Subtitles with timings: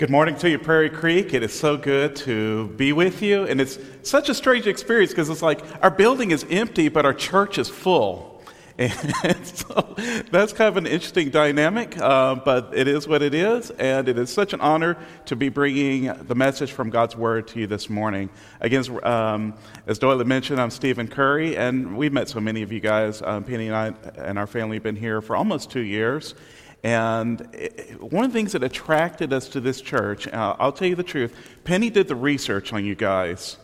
[0.00, 1.34] Good morning to you, Prairie Creek.
[1.34, 3.44] It is so good to be with you.
[3.44, 7.12] And it's such a strange experience because it's like our building is empty, but our
[7.12, 8.42] church is full.
[8.78, 9.94] And so
[10.30, 13.68] that's kind of an interesting dynamic, uh, but it is what it is.
[13.72, 17.60] And it is such an honor to be bringing the message from God's Word to
[17.60, 18.30] you this morning.
[18.62, 19.52] Again, um,
[19.86, 23.20] as Doyle mentioned, I'm Stephen Curry, and we've met so many of you guys.
[23.20, 26.34] Um, Penny and I and our family have been here for almost two years.
[26.82, 27.40] And
[28.00, 31.02] one of the things that attracted us to this church, uh, I'll tell you the
[31.02, 33.58] truth, Penny did the research on you guys.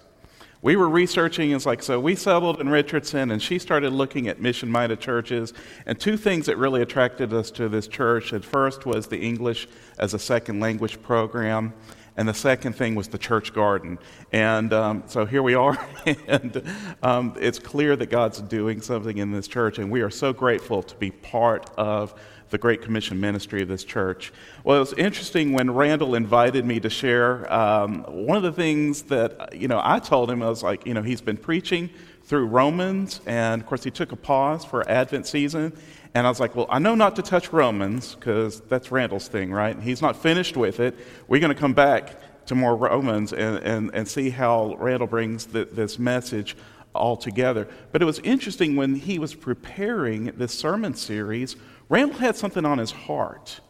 [0.63, 4.41] We were researching, it's like, so we settled in Richardson, and she started looking at
[4.41, 5.53] mission minded churches.
[5.87, 9.69] And two things that really attracted us to this church at first was the English
[9.99, 11.73] as a second language program,
[12.17, 13.99] and the second thing was the church garden.
[14.33, 15.79] And um, so here we are,
[16.27, 16.63] and
[17.03, 20.83] um, it's clear that God's doing something in this church, and we are so grateful
[20.83, 22.15] to be part of
[22.51, 24.33] the Great Commission ministry of this church.
[24.65, 27.53] Well, it was interesting when Randall invited me to share.
[27.53, 30.95] Um, one of the things that, you know, I told him, I was like, you
[30.95, 31.91] know, he's been preaching
[32.25, 35.73] through Romans, and of course, he took a pause for Advent season.
[36.15, 39.53] And I was like, well, I know not to touch Romans because that's Randall's thing,
[39.53, 39.79] right?
[39.79, 40.97] He's not finished with it.
[41.29, 45.47] We're going to come back to more Romans and, and, and see how Randall brings
[45.47, 46.57] the, this message
[46.95, 47.69] all together.
[47.93, 51.57] But it was interesting when he was preparing this sermon series
[51.89, 53.61] Randall had something on his heart.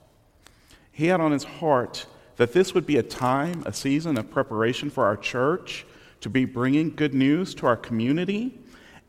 [0.91, 4.91] He had on his heart that this would be a time, a season of preparation
[4.91, 5.87] for our church
[6.21, 8.59] to be bringing good news to our community.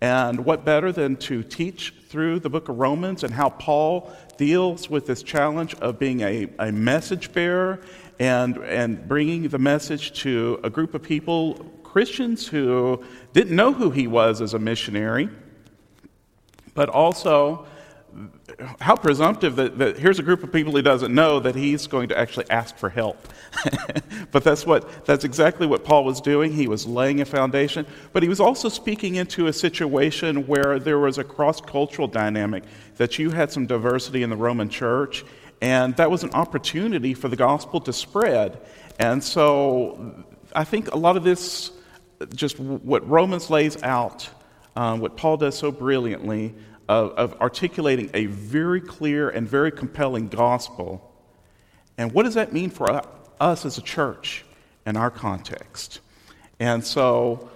[0.02, 4.89] And what better than to teach through the book of Romans and how Paul deals
[4.89, 7.81] with this challenge of being a, a message bearer
[8.19, 13.89] and, and bringing the message to a group of people, Christians who didn't know who
[13.89, 15.30] he was as a missionary,
[16.75, 17.66] but also
[18.80, 22.09] how presumptive that, that, here's a group of people he doesn't know that he's going
[22.09, 23.27] to actually ask for help.
[24.31, 26.52] but that's what that's exactly what Paul was doing.
[26.52, 30.97] He was laying a foundation, but he was also speaking into a situation where there
[30.97, 32.63] was a cross-cultural dynamic
[32.95, 35.24] that you had some diversity in the Roman church,
[35.62, 38.59] and that was an opportunity for the gospel to spread.
[39.00, 40.25] And so
[40.56, 41.72] I think a lot of this
[42.34, 44.28] just what Romans lays out,
[44.75, 46.56] um, what Paul does so brilliantly,
[46.88, 51.14] of, of articulating a very clear and very compelling gospel.
[51.98, 53.02] And what does that mean for
[53.40, 54.46] us as a church
[54.86, 56.00] in our context?
[56.59, 57.50] And so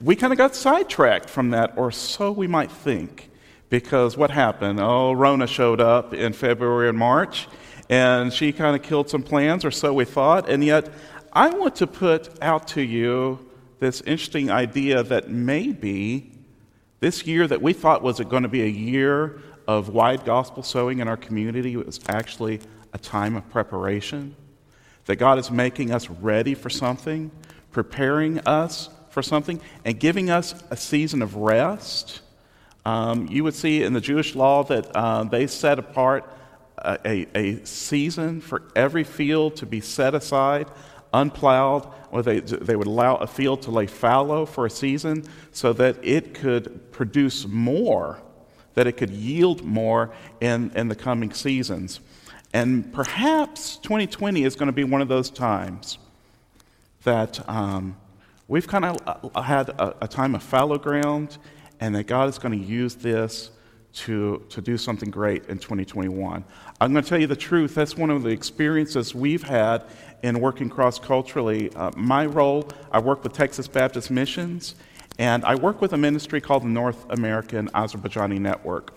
[0.00, 3.30] we kind of got sidetracked from that, or so we might think,
[3.70, 4.80] because what happened?
[4.80, 7.48] Oh, Rona showed up in February and March,
[7.88, 10.48] and she kind of killed some plans, or so we thought.
[10.48, 10.88] And yet,
[11.32, 16.31] I want to put out to you this interesting idea that maybe
[17.02, 21.00] this year that we thought was going to be a year of wide gospel sowing
[21.00, 22.60] in our community was actually
[22.92, 24.36] a time of preparation.
[25.06, 27.32] That God is making us ready for something,
[27.72, 32.20] preparing us for something, and giving us a season of rest.
[32.84, 36.32] Um, you would see in the Jewish law that uh, they set apart
[36.78, 40.68] a, a, season for every field to be set aside
[41.12, 45.72] unplowed, or they, they would allow a field to lay fallow for a season so
[45.72, 48.20] that it could produce more,
[48.74, 52.00] that it could yield more in, in the coming seasons.
[52.52, 55.98] And perhaps 2020 is going to be one of those times
[57.04, 57.96] that um,
[58.46, 61.38] we've kind of uh, had a, a time of fallow ground,
[61.80, 63.50] and that God is going to use this
[63.94, 66.44] to, to do something great in 2021.
[66.80, 67.74] I'm going to tell you the truth.
[67.74, 69.84] That's one of the experiences we've had
[70.22, 71.70] in working cross culturally.
[71.74, 74.74] Uh, my role, I work with Texas Baptist Missions,
[75.18, 78.94] and I work with a ministry called the North American Azerbaijani Network.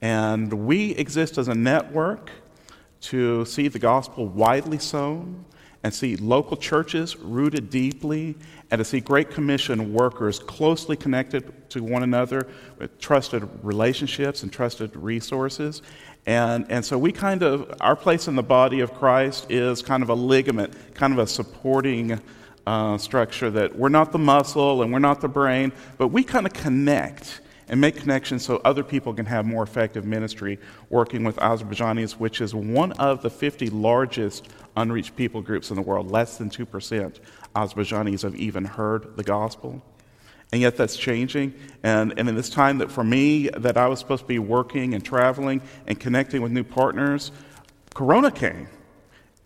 [0.00, 2.30] And we exist as a network
[3.00, 5.44] to see the gospel widely sown
[5.82, 8.36] and see local churches rooted deeply
[8.70, 14.52] and to see Great Commission workers closely connected to one another with trusted relationships and
[14.52, 15.82] trusted resources.
[16.26, 20.02] And, and so we kind of, our place in the body of Christ is kind
[20.02, 22.20] of a ligament, kind of a supporting
[22.66, 26.44] uh, structure that we're not the muscle and we're not the brain, but we kind
[26.44, 31.36] of connect and make connections so other people can have more effective ministry working with
[31.36, 36.10] Azerbaijanis, which is one of the 50 largest unreached people groups in the world.
[36.10, 37.18] Less than 2%
[37.54, 39.82] Azerbaijanis have even heard the gospel.
[40.50, 41.52] And yet that's changing.
[41.82, 44.94] And, and in this time that for me, that I was supposed to be working
[44.94, 47.32] and traveling and connecting with new partners,
[47.94, 48.68] Corona came.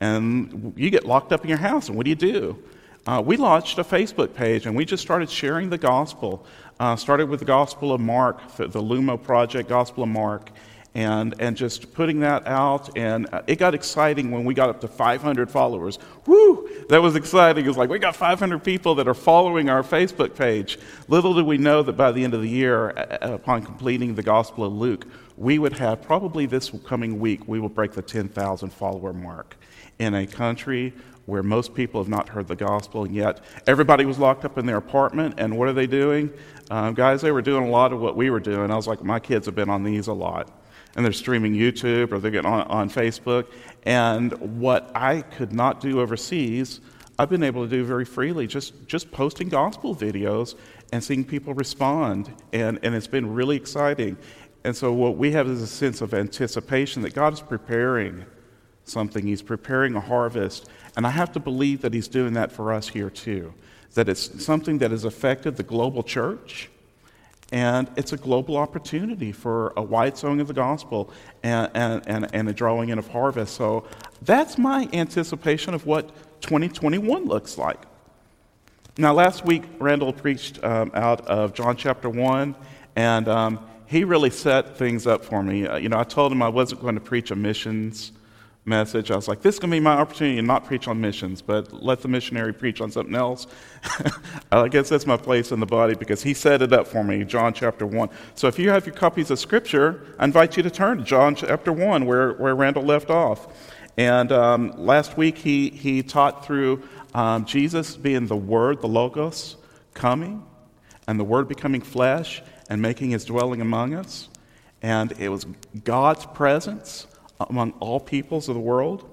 [0.00, 2.62] And you get locked up in your house, and what do you do?
[3.06, 6.46] Uh, we launched a Facebook page and we just started sharing the gospel.
[6.80, 10.50] Uh, started with the Gospel of Mark, the, the Lumo Project, Gospel of Mark.
[10.94, 12.96] and, and just putting that out.
[12.96, 15.98] And uh, it got exciting when we got up to 500 followers.
[16.26, 16.68] Woo!
[16.88, 17.64] That was exciting.
[17.64, 20.78] It was like, we got 500 people that are following our Facebook page.
[21.08, 24.64] Little did we know that by the end of the year, upon completing the Gospel
[24.64, 25.06] of Luke,
[25.36, 29.56] we would have probably this coming week, we will break the 10,000 follower mark
[29.98, 30.92] in a country
[31.26, 34.66] where most people have not heard the gospel, and yet everybody was locked up in
[34.66, 35.34] their apartment.
[35.38, 36.32] And what are they doing?
[36.70, 38.70] Um, guys, they were doing a lot of what we were doing.
[38.70, 40.50] I was like, my kids have been on these a lot.
[40.94, 43.46] And they're streaming YouTube or they're getting on, on Facebook.
[43.84, 46.80] And what I could not do overseas,
[47.18, 50.54] I've been able to do very freely, just, just posting gospel videos
[50.92, 52.30] and seeing people respond.
[52.52, 54.18] And, and it's been really exciting.
[54.64, 58.24] And so, what we have is a sense of anticipation that God is preparing
[58.84, 60.68] something, He's preparing a harvest.
[60.96, 63.54] And I have to believe that He's doing that for us here too.
[63.94, 66.70] That it's something that has affected the global church,
[67.52, 71.10] and it's a global opportunity for a wide sowing of the gospel
[71.42, 73.54] and, and, and, and a drawing in of harvest.
[73.54, 73.86] So
[74.22, 76.08] that's my anticipation of what
[76.40, 77.78] 2021 looks like.
[78.96, 82.54] Now, last week, Randall preached um, out of John chapter 1,
[82.96, 85.66] and um, he really set things up for me.
[85.66, 88.12] Uh, you know, I told him I wasn't going to preach a missions
[88.64, 89.10] message.
[89.10, 91.42] I was like, this is going to be my opportunity to not preach on missions,
[91.42, 93.48] but let the missionary preach on something else.
[94.52, 97.24] I guess that's my place in the body because he set it up for me,
[97.24, 98.08] John chapter 1.
[98.36, 101.34] So if you have your copies of Scripture, I invite you to turn to John
[101.34, 103.48] chapter 1, where, where Randall left off.
[103.96, 106.82] And um, last week he, he taught through
[107.14, 109.56] um, Jesus being the Word, the Logos,
[109.92, 110.46] coming,
[111.08, 114.28] and the Word becoming flesh and making his dwelling among us.
[114.80, 115.46] And it was
[115.84, 117.06] God's presence
[117.50, 119.08] among all peoples of the world.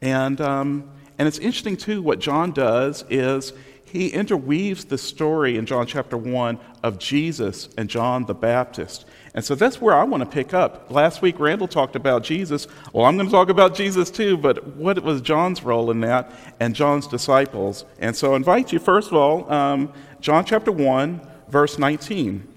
[0.00, 3.52] And, um, and it's interesting, too, what John does is
[3.92, 9.04] he interweaves the story in John chapter 1 of Jesus and John the Baptist.
[9.34, 10.90] And so that's where I want to pick up.
[10.90, 12.66] Last week, Randall talked about Jesus.
[12.94, 16.32] Well, I'm going to talk about Jesus too, but what was John's role in that
[16.58, 17.84] and John's disciples?
[17.98, 22.48] And so I invite you, first of all, um, John chapter 1, verse 19.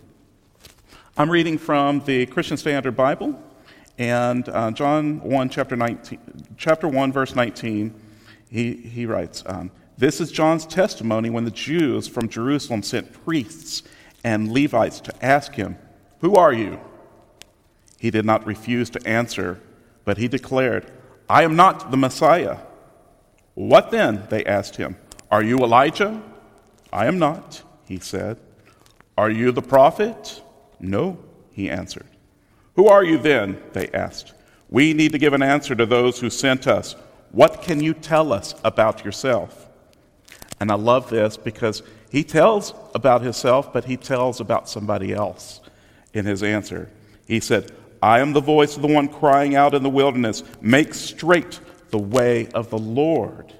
[1.17, 3.41] I'm reading from the Christian Standard Bible.
[3.97, 6.19] And uh, John 1, chapter, 19,
[6.57, 7.93] chapter 1, verse 19,
[8.49, 13.83] he, he writes, um, This is John's testimony when the Jews from Jerusalem sent priests
[14.23, 15.77] and Levites to ask him,
[16.19, 16.79] Who are you?
[17.97, 19.61] He did not refuse to answer,
[20.03, 20.91] but he declared,
[21.29, 22.57] I am not the Messiah.
[23.53, 24.27] What then?
[24.29, 24.97] They asked him.
[25.31, 26.21] Are you Elijah?
[26.91, 28.37] I am not, he said.
[29.17, 30.41] Are you the prophet?
[30.79, 31.17] No,
[31.51, 32.07] he answered.
[32.75, 33.61] Who are you then?
[33.73, 34.33] They asked.
[34.69, 36.95] We need to give an answer to those who sent us.
[37.31, 39.67] What can you tell us about yourself?
[40.59, 45.61] And I love this because he tells about himself, but he tells about somebody else
[46.13, 46.89] in his answer.
[47.27, 50.93] He said, I am the voice of the one crying out in the wilderness, make
[50.93, 53.53] straight the way of the Lord,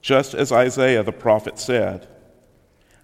[0.00, 2.08] just as Isaiah the prophet said.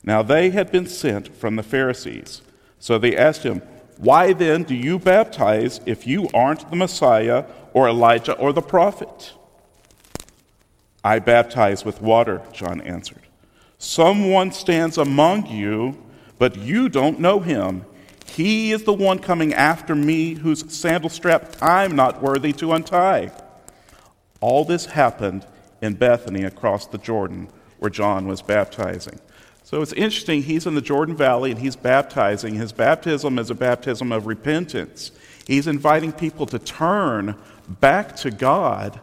[0.02, 2.42] Now they had been sent from the Pharisees.
[2.78, 3.62] So they asked him,
[3.98, 9.32] why then do you baptize if you aren't the Messiah or Elijah or the prophet?
[11.02, 13.22] I baptize with water, John answered.
[13.78, 15.96] Someone stands among you,
[16.38, 17.84] but you don't know him.
[18.26, 23.32] He is the one coming after me whose sandal strap I'm not worthy to untie.
[24.40, 25.44] All this happened
[25.82, 27.48] in Bethany across the Jordan
[27.78, 29.18] where John was baptizing.
[29.68, 32.54] So it's interesting, he's in the Jordan Valley and he's baptizing.
[32.54, 35.10] His baptism is a baptism of repentance.
[35.46, 37.34] He's inviting people to turn
[37.68, 38.98] back to God,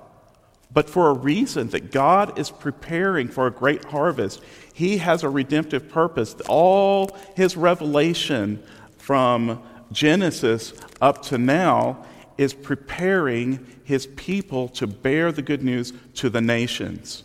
[0.74, 4.42] but for a reason that God is preparing for a great harvest.
[4.74, 6.34] He has a redemptive purpose.
[6.50, 8.64] All his revelation
[8.98, 12.04] from Genesis up to now
[12.40, 17.24] is preparing his people to bear the good news to the nations.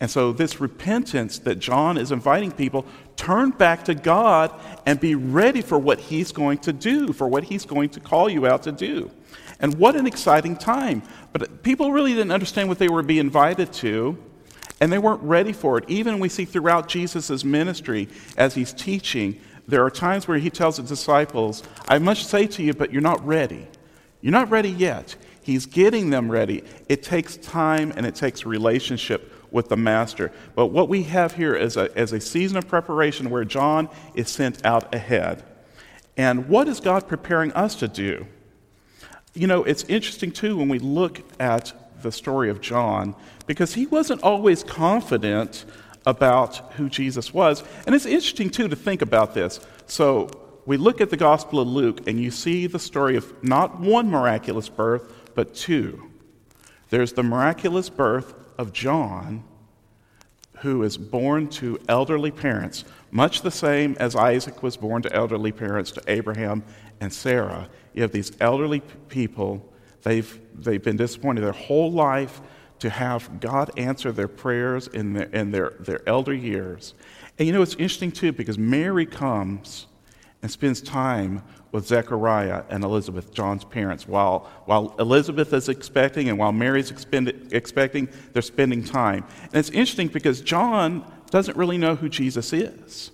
[0.00, 2.86] And so, this repentance that John is inviting people,
[3.16, 4.52] turn back to God
[4.86, 8.28] and be ready for what he's going to do, for what he's going to call
[8.28, 9.10] you out to do.
[9.58, 11.02] And what an exciting time.
[11.32, 14.16] But people really didn't understand what they were being invited to,
[14.80, 15.84] and they weren't ready for it.
[15.88, 20.76] Even we see throughout Jesus' ministry as he's teaching, there are times where he tells
[20.76, 23.66] his disciples, I must say to you, but you're not ready.
[24.20, 25.16] You're not ready yet.
[25.42, 26.62] He's getting them ready.
[26.88, 30.32] It takes time and it takes relationship with the master.
[30.54, 34.28] But what we have here is a, is a season of preparation where John is
[34.28, 35.44] sent out ahead.
[36.16, 38.26] And what is God preparing us to do?
[39.34, 43.14] You know, it's interesting too when we look at the story of John
[43.46, 45.64] because he wasn't always confident
[46.06, 47.62] about who Jesus was.
[47.86, 49.60] And it's interesting too to think about this.
[49.86, 50.30] So,
[50.68, 54.10] we look at the Gospel of Luke and you see the story of not one
[54.10, 56.10] miraculous birth, but two.
[56.90, 59.44] There's the miraculous birth of John,
[60.58, 65.52] who is born to elderly parents, much the same as Isaac was born to elderly
[65.52, 66.64] parents to Abraham
[67.00, 67.68] and Sarah.
[67.94, 69.72] You have these elderly people,
[70.02, 72.40] they've, they've been disappointed their whole life
[72.80, 76.94] to have God answer their prayers in their, in their, their elder years.
[77.38, 79.86] And you know, it's interesting too, because Mary comes
[80.42, 84.08] and spends time with Zechariah and Elizabeth, John's parents.
[84.08, 89.24] While, while Elizabeth is expecting and while Mary's expend, expecting, they're spending time.
[89.44, 93.10] And it's interesting because John doesn't really know who Jesus is.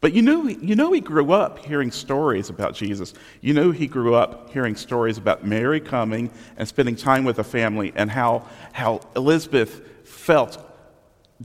[0.00, 3.14] But you know, you know he grew up hearing stories about Jesus.
[3.40, 7.44] You know he grew up hearing stories about Mary coming and spending time with the
[7.44, 10.58] family and how, how Elizabeth felt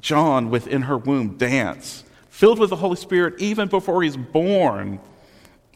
[0.02, 5.00] John within her womb dance, filled with the Holy Spirit even before he's born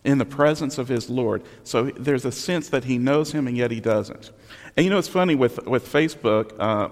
[0.04, 1.44] in the presence of his Lord.
[1.64, 4.32] So there's a sense that he knows him and yet he doesn't.
[4.76, 6.90] And you know, it's funny with, with Facebook uh,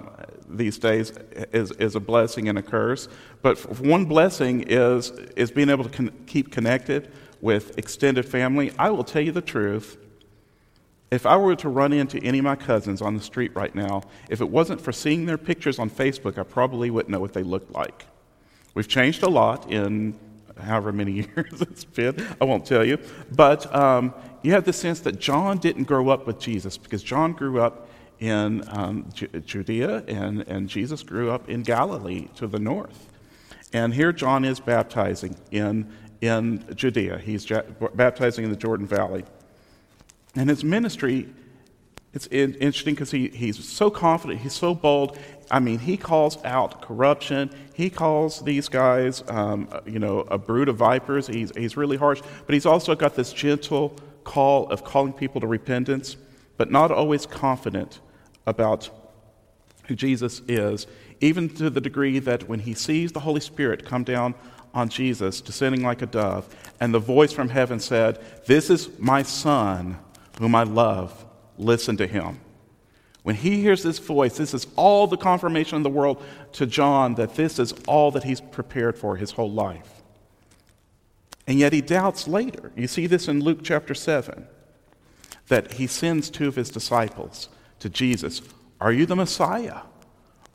[0.50, 1.12] these days
[1.52, 3.08] is, is a blessing and a curse.
[3.42, 8.72] But one blessing is, is being able to con- keep connected with extended family.
[8.78, 9.98] I will tell you the truth.
[11.10, 14.04] If I were to run into any of my cousins on the street right now,
[14.30, 17.44] if it wasn't for seeing their pictures on Facebook, I probably wouldn't know what they
[17.44, 18.06] looked like.
[18.74, 20.18] We've changed a lot in
[20.62, 22.26] however many years it's been.
[22.40, 22.98] I won't tell you.
[23.32, 27.34] But um, you have the sense that John didn't grow up with Jesus because John
[27.34, 27.90] grew up
[28.20, 29.10] in um,
[29.46, 33.08] Judea and, and Jesus grew up in Galilee to the north.
[33.74, 35.92] And here John is baptizing in,
[36.22, 37.18] in Judea.
[37.18, 37.64] He's ja-
[37.96, 39.26] baptizing in the Jordan Valley.
[40.36, 41.30] And his ministry,
[42.14, 45.18] it's interesting because he, he's so confident, he's so bold,
[45.52, 47.52] I mean, he calls out corruption.
[47.74, 51.28] He calls these guys, um, you know, a brood of vipers.
[51.28, 55.48] He's, he's really harsh, but he's also got this gentle call of calling people to
[55.48, 56.16] repentance,
[56.56, 58.00] but not always confident
[58.48, 58.90] about
[59.88, 60.88] who Jesus is,
[61.20, 64.36] even to the degree that when he sees the Holy Spirit come down
[64.74, 66.48] on Jesus, descending like a dove,
[66.80, 69.98] and the voice from heaven said, This is my Son,
[70.40, 71.26] whom I love,
[71.58, 72.40] listen to him.
[73.24, 76.24] When he hears this voice, this is all the confirmation in the world
[76.54, 80.02] to John that this is all that he's prepared for his whole life.
[81.46, 82.72] And yet he doubts later.
[82.76, 84.48] You see this in Luke chapter 7
[85.48, 87.50] that he sends two of his disciples
[87.80, 88.42] to Jesus
[88.80, 89.82] Are you the Messiah?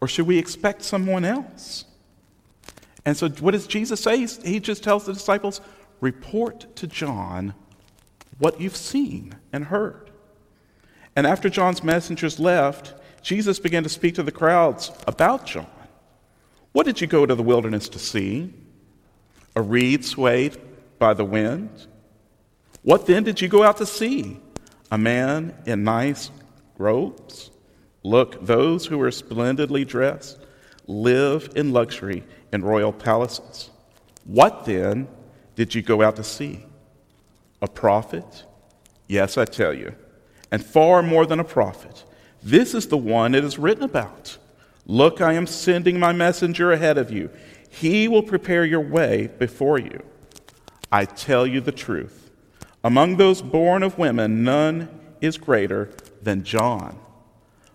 [0.00, 1.84] Or should we expect someone else?
[3.04, 4.26] And so, what does Jesus say?
[4.26, 5.60] He just tells the disciples,
[6.00, 7.54] Report to John
[8.38, 10.05] what you've seen and heard.
[11.16, 15.66] And after John's messengers left, Jesus began to speak to the crowds about John.
[16.72, 18.52] What did you go to the wilderness to see?
[19.56, 20.58] A reed swayed
[20.98, 21.70] by the wind?
[22.82, 24.38] What then did you go out to see?
[24.92, 26.30] A man in nice
[26.76, 27.50] robes?
[28.02, 30.38] Look, those who are splendidly dressed
[30.86, 33.70] live in luxury in royal palaces.
[34.24, 35.08] What then
[35.56, 36.64] did you go out to see?
[37.62, 38.44] A prophet?
[39.08, 39.96] Yes, I tell you
[40.50, 42.04] and far more than a prophet.
[42.42, 44.38] This is the one it is written about.
[44.86, 47.30] Look, I am sending my messenger ahead of you.
[47.68, 50.02] He will prepare your way before you.
[50.92, 52.30] I tell you the truth.
[52.84, 54.88] Among those born of women, none
[55.20, 55.90] is greater
[56.22, 56.98] than John.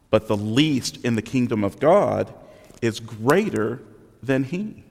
[0.09, 2.33] But the least in the kingdom of God
[2.81, 3.81] is greater
[4.23, 4.83] than he.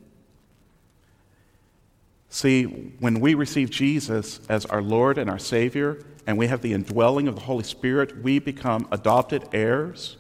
[2.31, 2.63] See,
[3.01, 7.27] when we receive Jesus as our Lord and our Savior, and we have the indwelling
[7.27, 10.17] of the Holy Spirit, we become adopted heirs.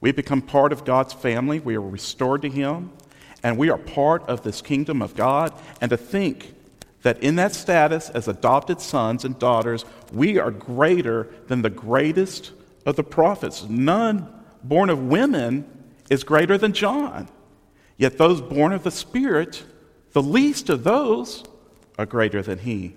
[0.00, 1.58] We become part of God's family.
[1.58, 2.92] We are restored to Him,
[3.42, 5.52] and we are part of this kingdom of God.
[5.80, 6.54] And to think
[7.02, 12.52] that in that status as adopted sons and daughters, we are greater than the greatest
[12.86, 13.64] of the prophets.
[13.64, 14.28] None
[14.62, 15.66] born of women
[16.08, 17.28] is greater than John.
[17.96, 19.64] Yet those born of the Spirit,
[20.14, 21.44] the least of those,
[21.98, 22.94] are greater than he.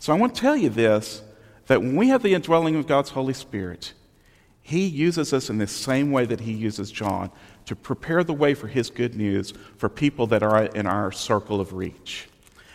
[0.00, 1.22] So I want to tell you this
[1.66, 3.92] that when we have the indwelling of God's Holy Spirit,
[4.62, 7.30] He uses us in the same way that He uses John
[7.64, 11.60] to prepare the way for His good news for people that are in our circle
[11.60, 12.28] of reach.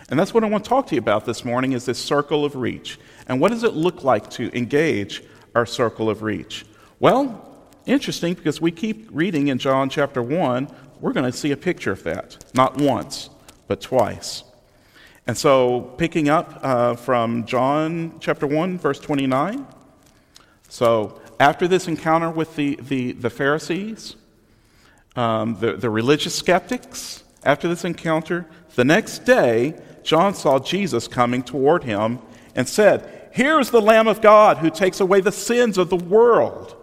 [0.09, 2.45] And that's what I want to talk to you about this morning is this circle
[2.45, 2.99] of reach.
[3.27, 6.65] And what does it look like to engage our circle of reach?
[6.99, 7.47] Well,
[7.85, 10.67] interesting because we keep reading in John chapter 1,
[10.99, 12.43] we're going to see a picture of that.
[12.55, 13.29] Not once,
[13.69, 14.43] but twice.
[15.27, 19.65] And so, picking up uh, from John chapter 1, verse 29.
[20.67, 24.15] So, after this encounter with the, the, the Pharisees,
[25.15, 31.43] um, the, the religious skeptics, After this encounter, the next day, John saw Jesus coming
[31.43, 32.19] toward him
[32.55, 35.95] and said, Here is the Lamb of God who takes away the sins of the
[35.95, 36.75] world.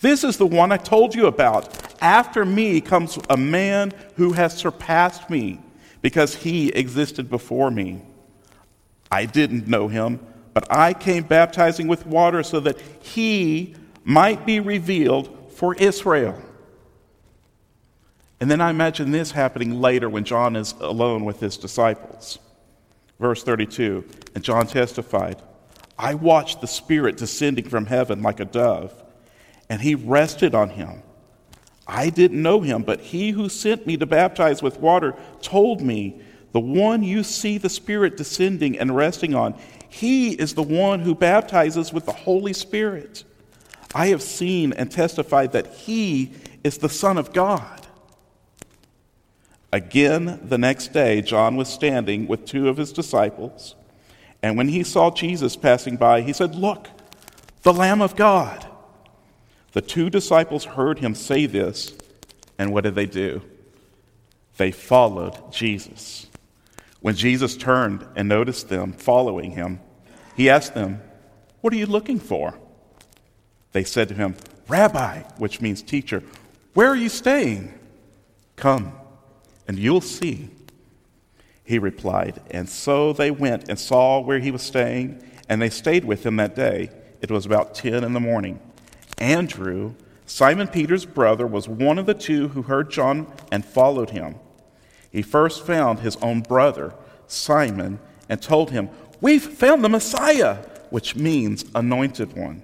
[0.00, 1.68] This is the one I told you about.
[2.00, 5.60] After me comes a man who has surpassed me
[6.06, 8.00] because he existed before me.
[9.10, 10.20] I didn't know him,
[10.54, 16.40] but I came baptizing with water so that he might be revealed for Israel.
[18.38, 22.38] And then I imagine this happening later when John is alone with his disciples.
[23.18, 24.04] Verse 32
[24.36, 25.42] And John testified,
[25.98, 28.94] I watched the Spirit descending from heaven like a dove,
[29.68, 31.02] and he rested on him.
[31.86, 36.20] I didn't know him, but he who sent me to baptize with water told me,
[36.52, 39.54] The one you see the Spirit descending and resting on,
[39.88, 43.24] he is the one who baptizes with the Holy Spirit.
[43.94, 46.32] I have seen and testified that he
[46.64, 47.86] is the Son of God.
[49.72, 53.74] Again, the next day, John was standing with two of his disciples,
[54.42, 56.88] and when he saw Jesus passing by, he said, Look,
[57.62, 58.66] the Lamb of God.
[59.76, 61.92] The two disciples heard him say this,
[62.56, 63.42] and what did they do?
[64.56, 66.28] They followed Jesus.
[67.00, 69.80] When Jesus turned and noticed them following him,
[70.34, 71.02] he asked them,
[71.60, 72.58] What are you looking for?
[73.72, 76.22] They said to him, Rabbi, which means teacher,
[76.72, 77.78] where are you staying?
[78.56, 78.94] Come
[79.68, 80.48] and you'll see.
[81.64, 86.06] He replied, And so they went and saw where he was staying, and they stayed
[86.06, 86.88] with him that day.
[87.20, 88.58] It was about 10 in the morning.
[89.18, 89.94] Andrew,
[90.26, 94.36] Simon Peter's brother, was one of the two who heard John and followed him.
[95.10, 96.94] He first found his own brother,
[97.26, 100.56] Simon, and told him, We've found the Messiah,
[100.90, 102.62] which means anointed one.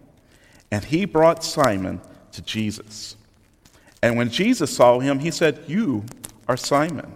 [0.71, 2.00] And he brought Simon
[2.32, 3.16] to Jesus.
[4.02, 6.04] And when Jesus saw him, he said, You
[6.49, 7.12] are Simon,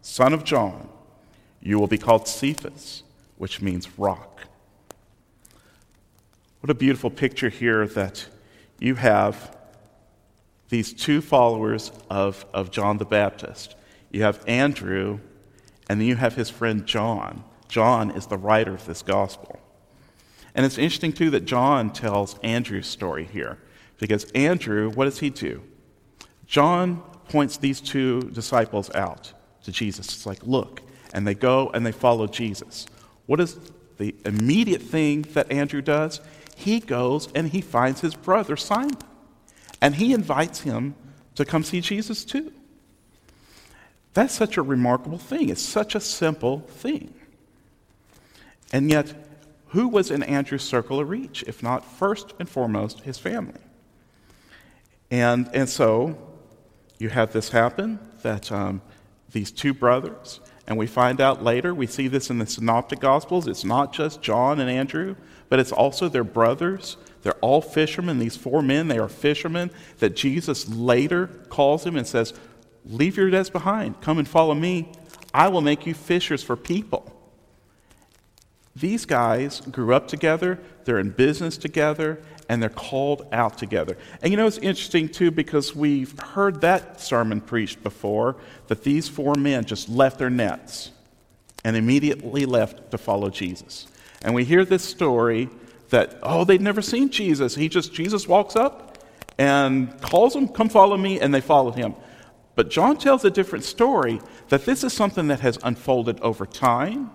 [0.00, 0.88] son of John.
[1.60, 3.02] You will be called Cephas,
[3.36, 4.40] which means rock.
[6.60, 8.26] What a beautiful picture here that
[8.80, 9.56] you have
[10.70, 13.76] these two followers of, of John the Baptist.
[14.10, 15.20] You have Andrew,
[15.88, 17.44] and then you have his friend John.
[17.68, 19.60] John is the writer of this gospel.
[20.54, 23.58] And it's interesting, too, that John tells Andrew's story here.
[23.98, 25.62] Because Andrew, what does he do?
[26.46, 29.32] John points these two disciples out
[29.64, 30.06] to Jesus.
[30.06, 30.82] It's like, look.
[31.12, 32.86] And they go and they follow Jesus.
[33.26, 33.58] What is
[33.98, 36.20] the immediate thing that Andrew does?
[36.60, 38.98] He goes and he finds his brother Simon.
[39.80, 40.94] And he invites him
[41.36, 42.52] to come see Jesus too.
[44.12, 45.48] That's such a remarkable thing.
[45.48, 47.14] It's such a simple thing.
[48.72, 49.14] And yet,
[49.68, 53.60] who was in Andrew's circle of reach, if not first and foremost his family?
[55.10, 56.18] And, and so
[56.98, 58.82] you have this happen that um,
[59.32, 63.46] these two brothers, and we find out later, we see this in the Synoptic Gospels,
[63.46, 65.16] it's not just John and Andrew,
[65.50, 66.96] but it's also their brothers.
[67.22, 68.18] They're all fishermen.
[68.18, 72.32] These four men, they are fishermen that Jesus later calls them and says,
[72.86, 74.00] Leave your nets behind.
[74.00, 74.90] Come and follow me.
[75.34, 77.14] I will make you fishers for people.
[78.74, 83.98] These guys grew up together, they're in business together, and they're called out together.
[84.22, 88.36] And you know, it's interesting too because we've heard that sermon preached before
[88.68, 90.92] that these four men just left their nets
[91.64, 93.86] and immediately left to follow Jesus.
[94.22, 95.48] And we hear this story
[95.90, 97.54] that, oh, they'd never seen Jesus.
[97.54, 98.98] He just, Jesus walks up
[99.38, 101.94] and calls them, come follow me, and they followed him.
[102.54, 107.10] But John tells a different story that this is something that has unfolded over time,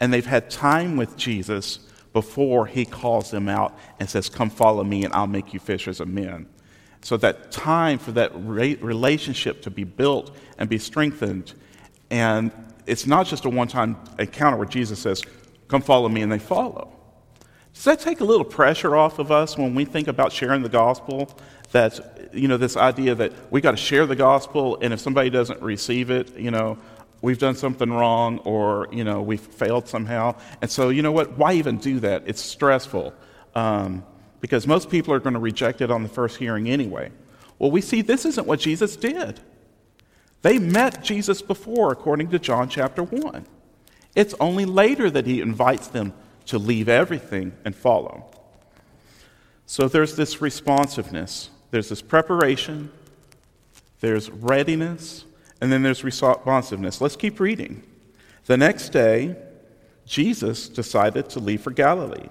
[0.00, 1.78] and they've had time with Jesus
[2.12, 6.00] before he calls them out and says, Come follow me, and I'll make you fishers
[6.00, 6.46] of men.
[7.00, 11.52] So that time for that re- relationship to be built and be strengthened.
[12.10, 12.50] And
[12.86, 15.22] it's not just a one time encounter where Jesus says,
[15.68, 16.92] Come follow me, and they follow.
[17.74, 20.68] Does that take a little pressure off of us when we think about sharing the
[20.68, 21.28] gospel?
[21.72, 25.28] That, you know, this idea that we got to share the gospel, and if somebody
[25.28, 26.78] doesn't receive it, you know,
[27.20, 30.36] we've done something wrong or, you know, we've failed somehow.
[30.62, 31.36] And so, you know what?
[31.36, 32.22] Why even do that?
[32.26, 33.12] It's stressful
[33.56, 34.04] um,
[34.40, 37.10] because most people are going to reject it on the first hearing anyway.
[37.58, 39.40] Well, we see this isn't what Jesus did.
[40.42, 43.46] They met Jesus before, according to John chapter 1.
[44.14, 46.12] It's only later that he invites them
[46.46, 48.24] to leave everything and follow.
[49.66, 52.92] So there's this responsiveness, there's this preparation,
[54.00, 55.24] there's readiness,
[55.60, 57.00] and then there's responsiveness.
[57.00, 57.82] Let's keep reading.
[58.46, 59.36] The next day,
[60.06, 62.28] Jesus decided to leave for Galilee.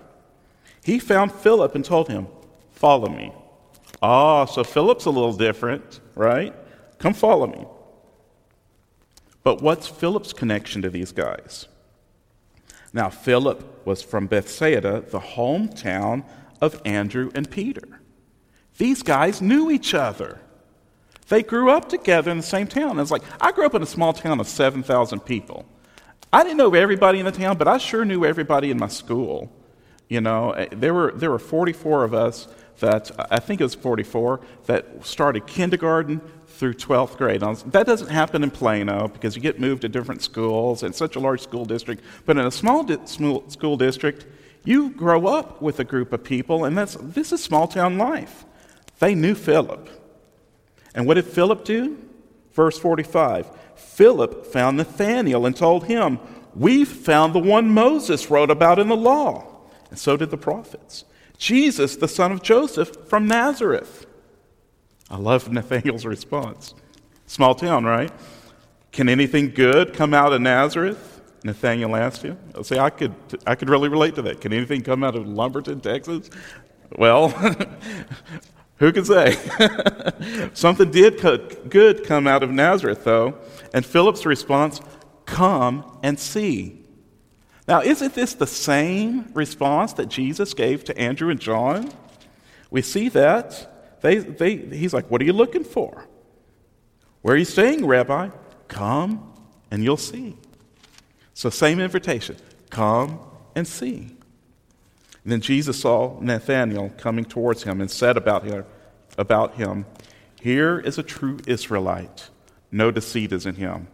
[0.84, 2.28] He found Philip and told him,
[2.72, 3.32] Follow me.
[4.02, 6.54] Ah, so Philip's a little different, right?
[7.00, 7.66] Come follow me.
[9.42, 11.68] But what's Philip's connection to these guys?
[12.94, 16.24] Now, Philip was from Bethsaida, the hometown
[16.62, 18.00] of Andrew and Peter.
[18.78, 20.40] These guys knew each other.
[21.28, 23.00] They grew up together in the same town.
[23.00, 25.66] It's like, I grew up in a small town of 7,000 people.
[26.32, 29.52] I didn't know everybody in the town, but I sure knew everybody in my school.
[30.10, 32.48] You know, eh, there were, there were 44 of us
[32.80, 36.22] that, I think it was 44, that started kindergarten
[36.54, 37.42] through 12th grade.
[37.42, 40.84] Now, that doesn't happen in Plano because you get moved to different schools.
[40.84, 42.04] It's such a large school district.
[42.26, 44.28] But in a small di- school district,
[44.64, 48.46] you grow up with a group of people, and that's, this is small town life.
[49.00, 49.90] They knew Philip.
[50.94, 51.98] And what did Philip do?
[52.54, 56.20] Verse 45 Philip found Nathanael and told him,
[56.56, 59.48] We've found the one Moses wrote about in the law.
[59.90, 61.04] And so did the prophets.
[61.38, 64.06] Jesus, the son of Joseph from Nazareth.
[65.14, 66.74] I love Nathanael's response.
[67.28, 68.12] Small town, right?
[68.92, 71.22] Can anything good come out of Nazareth?
[71.44, 72.40] Nathanael asked him.
[72.56, 73.14] I'll say I could,
[73.46, 74.42] I could really relate to that.
[74.42, 76.32] Can anything come out of Lumberton, Texas?
[76.98, 77.30] Well,
[78.78, 79.38] who can say?
[80.56, 81.22] Something did
[81.70, 83.38] good come out of Nazareth, though.
[83.72, 84.82] And Philip's response,
[85.28, 86.84] Come and see.
[87.68, 91.92] Now, isn't this the same response that Jesus gave to Andrew and John?
[92.72, 93.70] We see that.
[94.04, 96.06] They, they, he's like, What are you looking for?
[97.22, 98.30] Where are you staying, Rabbi?
[98.68, 99.34] Come
[99.72, 100.36] and you'll see.
[101.34, 102.36] So, same invitation
[102.70, 103.20] come
[103.56, 104.18] and see.
[105.24, 108.66] And then Jesus saw Nathanael coming towards him and said about him,
[109.18, 109.86] about him,
[110.42, 112.30] Here is a true Israelite.
[112.72, 113.88] No deceit is in him.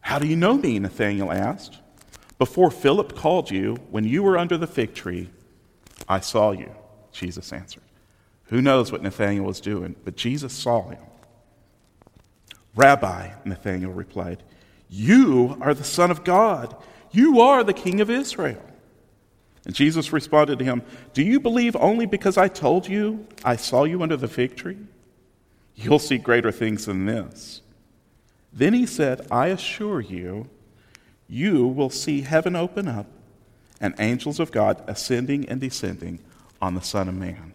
[0.00, 0.78] How do you know me?
[0.78, 1.78] Nathanael asked.
[2.38, 5.28] Before Philip called you, when you were under the fig tree,
[6.08, 6.74] I saw you,
[7.12, 7.83] Jesus answered.
[8.54, 11.02] Who knows what Nathanael was doing, but Jesus saw him.
[12.76, 14.44] Rabbi, Nathanael replied,
[14.88, 16.76] You are the Son of God.
[17.10, 18.62] You are the King of Israel.
[19.66, 20.82] And Jesus responded to him,
[21.14, 24.78] Do you believe only because I told you I saw you under the fig tree?
[25.74, 27.60] You'll see greater things than this.
[28.52, 30.48] Then he said, I assure you,
[31.26, 33.06] you will see heaven open up
[33.80, 36.20] and angels of God ascending and descending
[36.62, 37.53] on the Son of Man.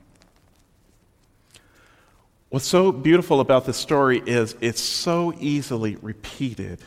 [2.50, 6.80] What's so beautiful about this story is it's so easily repeated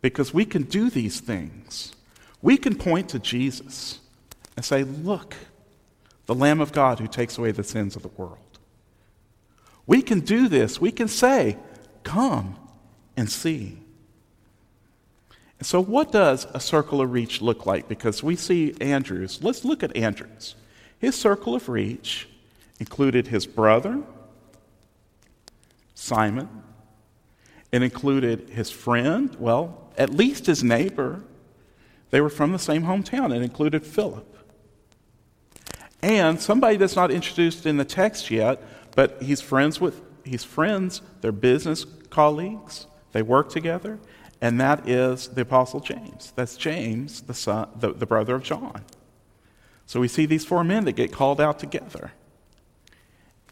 [0.00, 1.92] because we can do these things.
[2.42, 3.98] We can point to Jesus
[4.54, 5.34] and say, Look,
[6.26, 8.38] the Lamb of God who takes away the sins of the world.
[9.84, 10.80] We can do this.
[10.80, 11.56] We can say,
[12.04, 12.56] Come
[13.16, 13.78] and see.
[15.58, 17.88] And so, what does a circle of reach look like?
[17.88, 19.42] Because we see Andrew's.
[19.42, 20.54] Let's look at Andrew's.
[21.00, 22.28] His circle of reach
[22.78, 24.02] included his brother,
[25.96, 26.48] Simon.
[27.72, 31.24] It included his friend, well, at least his neighbor.
[32.10, 33.34] They were from the same hometown.
[33.34, 34.32] It included Philip.
[36.02, 38.62] And somebody that's not introduced in the text yet,
[38.94, 43.98] but he's friends with, he's friends, they're business colleagues, they work together,
[44.40, 46.32] and that is the Apostle James.
[46.36, 48.84] That's James, the, son, the, the brother of John.
[49.86, 52.12] So we see these four men that get called out together.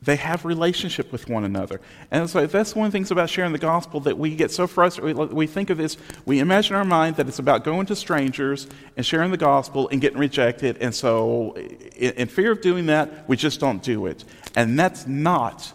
[0.03, 1.81] They have relationship with one another.
[2.11, 4.67] And so that's one of the things about sharing the gospel that we get so
[4.67, 5.33] frustrated.
[5.33, 8.67] We, think of this, we imagine in our mind that it's about going to strangers
[8.97, 10.79] and sharing the gospel and getting rejected.
[10.79, 11.57] And so,
[11.97, 14.25] in fear of doing that, we just don't do it.
[14.55, 15.73] And that's not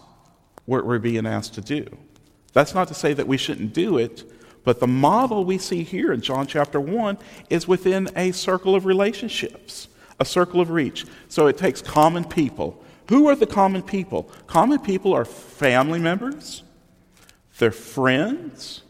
[0.66, 1.86] what we're being asked to do.
[2.52, 4.24] That's not to say that we shouldn't do it,
[4.64, 8.86] but the model we see here in John chapter 1 is within a circle of
[8.86, 11.06] relationships, a circle of reach.
[11.28, 12.84] So it takes common people.
[13.10, 14.30] Who are the common people?
[14.46, 16.62] Common people are family members,
[17.58, 18.82] they're friends,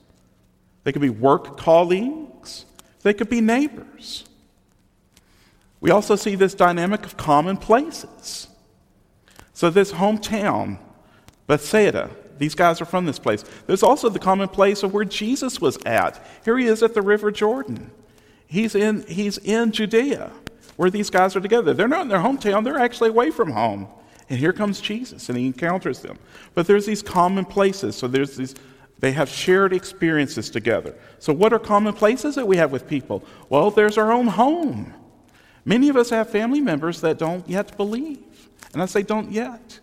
[0.85, 2.67] they could be work colleagues,
[3.01, 4.27] they could be neighbors.
[5.81, 8.49] We also see this dynamic of common places.
[9.55, 10.77] So, this hometown,
[11.47, 13.43] Bethsaida, these guys are from this place.
[13.67, 16.23] There's also the common place of where Jesus was at.
[16.45, 17.91] Here he is at the River Jordan.
[18.47, 20.31] He's in, he's in Judea,
[20.77, 21.73] where these guys are together.
[21.73, 23.89] They're not in their hometown, they're actually away from home.
[24.31, 26.17] And here comes Jesus, and he encounters them.
[26.55, 27.97] But there's these common places.
[27.97, 28.55] So there's these,
[29.01, 30.95] they have shared experiences together.
[31.19, 33.25] So, what are common places that we have with people?
[33.49, 34.95] Well, there's our own home.
[35.65, 38.49] Many of us have family members that don't yet believe.
[38.73, 39.81] And I say don't yet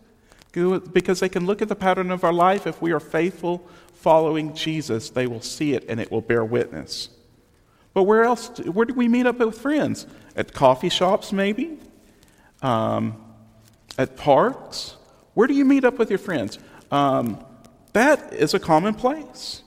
[0.93, 2.65] because they can look at the pattern of our life.
[2.65, 7.09] If we are faithful following Jesus, they will see it and it will bear witness.
[7.93, 8.57] But where else?
[8.59, 10.07] Where do we meet up with friends?
[10.35, 11.77] At coffee shops, maybe?
[12.61, 13.26] Um,
[13.97, 14.95] at parks?
[15.33, 16.59] Where do you meet up with your friends?
[16.91, 17.43] Um,
[17.93, 19.63] that is a common place.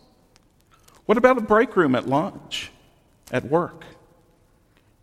[1.07, 2.71] What about a break room at lunch,
[3.33, 3.85] at work?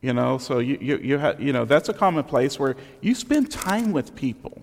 [0.02, 3.16] You know, so you, you, you, ha- you know, that's a common place where you
[3.16, 4.62] spend time with people.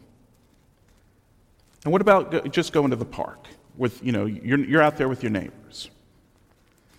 [1.84, 3.46] And what about just going to the park
[3.76, 5.90] with, you know, you're, you're out there with your neighbors?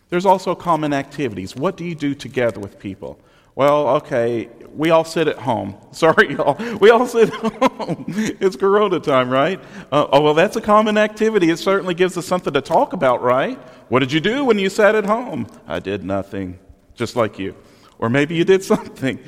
[0.09, 1.55] There's also common activities.
[1.55, 3.19] What do you do together with people?
[3.55, 5.77] Well, okay, we all sit at home.
[5.91, 6.57] Sorry, y'all.
[6.77, 8.05] We all sit at home.
[8.07, 9.61] it's Corona time, right?
[9.91, 11.49] Uh, oh, well, that's a common activity.
[11.49, 13.57] It certainly gives us something to talk about, right?
[13.89, 15.47] What did you do when you sat at home?
[15.67, 16.59] I did nothing,
[16.95, 17.55] just like you.
[17.97, 19.19] Or maybe you did something.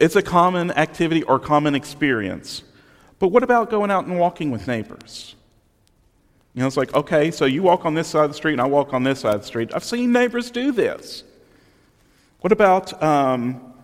[0.00, 2.64] It's a common activity or common experience.
[3.18, 5.34] But what about going out and walking with neighbors?
[6.54, 8.60] You know, it's like, okay, so you walk on this side of the street and
[8.60, 9.70] I walk on this side of the street.
[9.74, 11.24] I've seen neighbors do this.
[12.40, 13.74] What about um,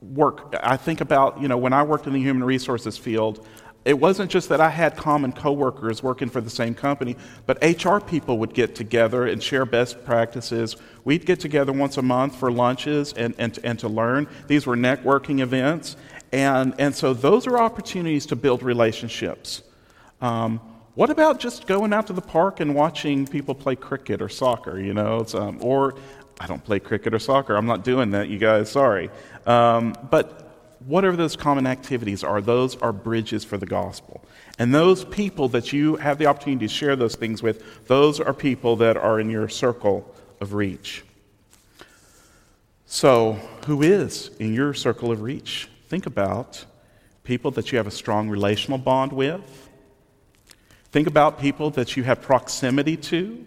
[0.00, 0.56] work?
[0.60, 3.46] I think about, you know, when I worked in the human resources field,
[3.84, 7.98] it wasn't just that I had common coworkers working for the same company, but HR
[7.98, 10.76] people would get together and share best practices.
[11.04, 14.28] We'd get together once a month for lunches and, and, and to learn.
[14.48, 15.96] These were networking events.
[16.32, 19.62] And, and so those are opportunities to build relationships.
[20.20, 20.60] Um,
[20.94, 24.78] what about just going out to the park and watching people play cricket or soccer,
[24.78, 25.24] you know?
[25.34, 25.94] Um, or
[26.42, 27.54] I don't play cricket or soccer.
[27.54, 28.68] I'm not doing that, you guys.
[28.68, 29.10] Sorry.
[29.46, 34.24] Um, but whatever those common activities are, those are bridges for the gospel.
[34.58, 38.34] And those people that you have the opportunity to share those things with, those are
[38.34, 41.04] people that are in your circle of reach.
[42.86, 43.34] So,
[43.66, 45.68] who is in your circle of reach?
[45.86, 46.64] Think about
[47.22, 49.70] people that you have a strong relational bond with.
[50.90, 53.46] Think about people that you have proximity to,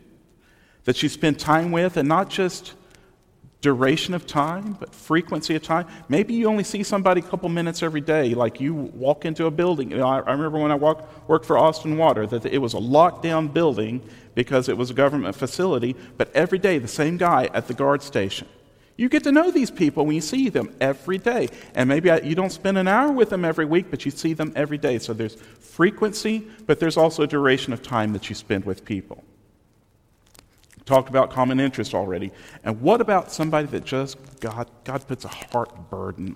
[0.86, 2.73] that you spend time with, and not just
[3.65, 5.88] duration of time, but frequency of time.
[6.08, 9.51] Maybe you only see somebody a couple minutes every day, like you walk into a
[9.51, 9.89] building.
[9.89, 12.75] You know, I, I, remember when I walk, worked for Austin Water that it was
[12.75, 17.49] a lockdown building because it was a government facility, but every day the same guy
[17.56, 18.47] at the guard station.
[18.97, 21.49] You get to know these people when you see them every day.
[21.73, 24.54] And maybe you don't spend an hour with them every week, but you see them
[24.56, 24.99] every day.
[24.99, 29.23] So there's frequency, but there's also duration of time that you spend with people.
[30.86, 32.32] Talked about common interest already.
[32.63, 36.36] And what about somebody that just God, God puts a heart burden?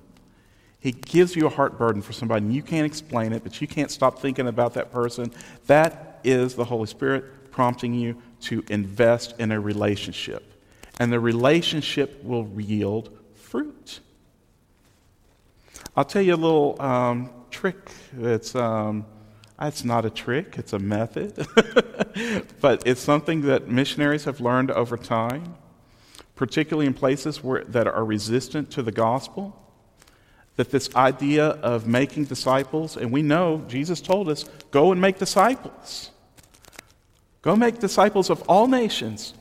[0.80, 3.68] He gives you a heart burden for somebody, and you can't explain it, but you
[3.68, 5.32] can't stop thinking about that person.
[5.68, 10.50] That is the Holy Spirit prompting you to invest in a relationship
[11.00, 14.02] and the relationship will yield fruit.
[15.96, 17.90] I'll tell you a little um, trick.
[18.14, 18.54] that's.
[18.54, 19.06] um,
[19.67, 21.36] it's not a trick, it's a method,
[22.62, 25.56] but it's something that missionaries have learned over time,
[26.36, 29.56] particularly in places where, that are resistant to the gospel.
[30.56, 35.17] That this idea of making disciples, and we know Jesus told us, go and make
[35.17, 36.12] disciples.
[37.41, 39.34] Go make disciples of all nations,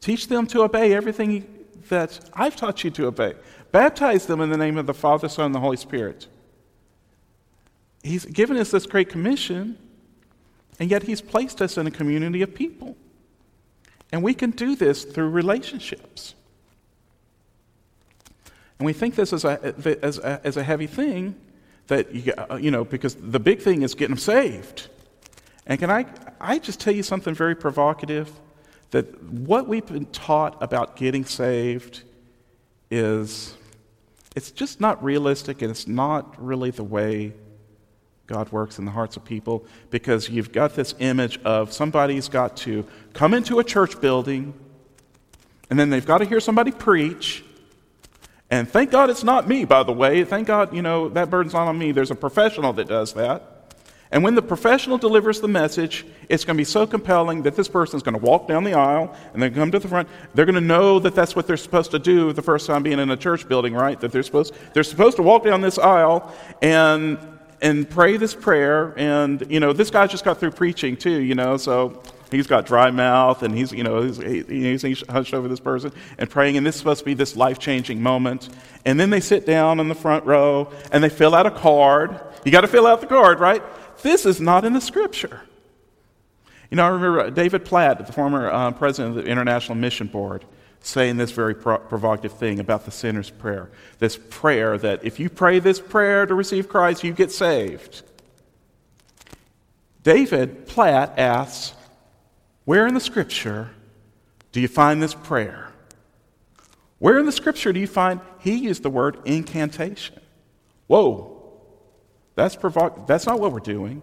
[0.00, 1.46] Teach them to obey everything
[1.88, 3.34] that I've taught you to obey.
[3.72, 6.28] Baptize them in the name of the Father, Son, and the Holy Spirit.
[8.02, 9.78] He's given us this great commission,
[10.78, 12.96] and yet He's placed us in a community of people.
[14.12, 16.34] And we can do this through relationships.
[18.78, 21.34] And we think this is a, as, a, as a heavy thing
[21.88, 24.88] that, you, uh, you know, because the big thing is getting them saved.
[25.66, 26.06] And can I,
[26.40, 28.30] I just tell you something very provocative?
[28.90, 32.02] that what we've been taught about getting saved
[32.90, 33.54] is
[34.34, 37.32] it's just not realistic and it's not really the way
[38.26, 42.56] God works in the hearts of people because you've got this image of somebody's got
[42.58, 44.52] to come into a church building
[45.70, 47.44] and then they've got to hear somebody preach.
[48.50, 50.24] And thank God it's not me, by the way.
[50.24, 51.92] Thank God, you know, that burden's not on me.
[51.92, 53.52] There's a professional that does that.
[54.12, 57.66] And when the professional delivers the message, it's going to be so compelling that this
[57.66, 60.08] person is going to walk down the aisle and then come to the front.
[60.32, 63.00] They're going to know that that's what they're supposed to do the first time being
[63.00, 64.00] in a church building, right?
[64.00, 67.18] That they're supposed they're supposed to walk down this aisle and
[67.60, 68.94] and pray this prayer.
[68.96, 72.66] And you know, this guy just got through preaching too, you know, so he's got
[72.66, 76.56] dry mouth and he's you know he's, he's, he's hushed over this person and praying.
[76.56, 78.48] And this is supposed to be this life changing moment.
[78.84, 82.20] And then they sit down in the front row and they fill out a card.
[82.44, 83.62] You got to fill out the card, right?
[84.02, 85.42] This is not in the scripture.
[86.70, 90.44] You know, I remember David Platt, the former uh, president of the International Mission Board,
[90.86, 93.68] saying this very pro- provocative thing about the sinner's prayer.
[93.98, 98.02] This prayer that if you pray this prayer to receive Christ, you get saved.
[100.04, 101.74] David Platt asks,
[102.64, 103.70] Where in the scripture
[104.52, 105.72] do you find this prayer?
[106.98, 110.20] Where in the scripture do you find he used the word incantation?
[110.86, 111.60] Whoa,
[112.36, 114.02] that's, provo- that's not what we're doing.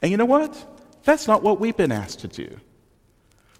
[0.00, 1.02] And you know what?
[1.02, 2.60] That's not what we've been asked to do.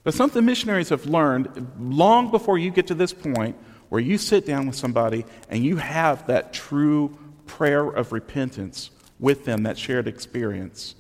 [0.07, 3.57] But something missionaries have learned long before you get to this point
[3.88, 9.45] where you sit down with somebody and you have that true prayer of repentance with
[9.45, 10.95] them, that shared experience,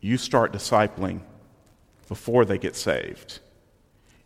[0.00, 1.20] you start discipling
[2.08, 3.40] before they get saved.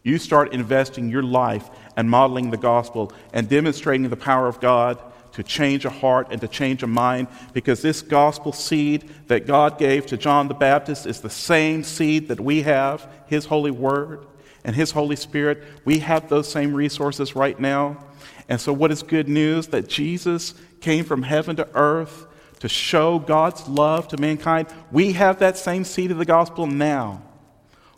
[0.05, 5.02] You start investing your life and modeling the gospel and demonstrating the power of God
[5.33, 9.79] to change a heart and to change a mind because this gospel seed that God
[9.79, 14.27] gave to John the Baptist is the same seed that we have, His holy word
[14.64, 15.62] and His Holy Spirit.
[15.85, 18.05] We have those same resources right now.
[18.49, 19.68] And so, what is good news?
[19.68, 22.27] That Jesus came from heaven to earth
[22.61, 24.68] to show God's love to mankind.
[24.90, 27.23] We have that same seed of the gospel now.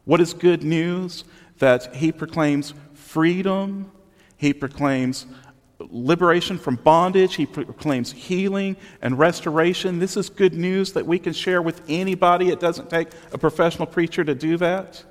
[0.04, 1.24] What is good news?
[1.58, 3.90] That He proclaims freedom,
[4.36, 5.26] He proclaims
[5.78, 7.34] liberation from bondage.
[7.34, 9.98] He proclaims healing and restoration.
[9.98, 12.50] This is good news that we can share with anybody.
[12.50, 15.04] It doesn't take a professional preacher to do that.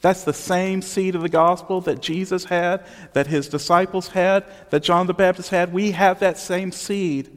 [0.00, 4.82] That's the same seed of the gospel that Jesus had, that his disciples had, that
[4.82, 5.72] John the Baptist had.
[5.72, 7.30] We have that same seed.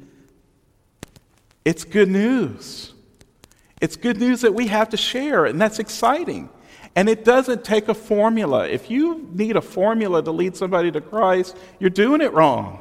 [1.63, 2.93] It's good news.
[3.81, 6.49] It's good news that we have to share, and that's exciting.
[6.95, 8.67] And it doesn't take a formula.
[8.67, 12.79] If you need a formula to lead somebody to Christ, you're doing it wrong.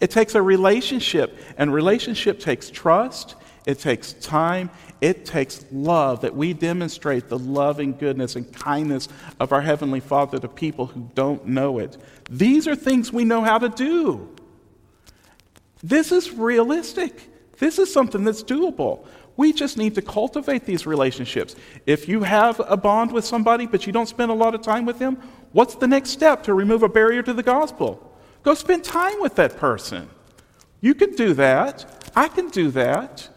[0.00, 3.34] It takes a relationship, and relationship takes trust,
[3.66, 9.08] it takes time, it takes love that we demonstrate the loving goodness and kindness
[9.40, 11.96] of our Heavenly Father to people who don't know it.
[12.30, 14.28] These are things we know how to do.
[15.82, 17.56] This is realistic.
[17.58, 19.06] This is something that's doable.
[19.38, 21.54] We just need to cultivate these relationships.
[21.86, 24.84] If you have a bond with somebody but you don't spend a lot of time
[24.84, 25.16] with them,
[25.52, 28.04] what's the next step to remove a barrier to the gospel?
[28.42, 30.10] Go spend time with that person.
[30.80, 32.10] You can do that.
[32.16, 33.28] I can do that.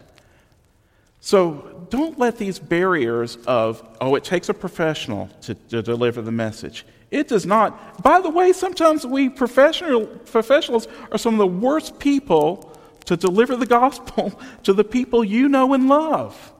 [1.20, 6.32] So don't let these barriers of, oh, it takes a professional to, to deliver the
[6.32, 6.84] message.
[7.12, 8.02] It does not.
[8.02, 12.70] By the way, sometimes we professional, professionals are some of the worst people
[13.12, 16.54] to deliver the gospel to the people you know and love.